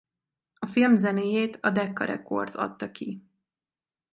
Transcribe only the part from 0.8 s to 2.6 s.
zenéjét a Decca Records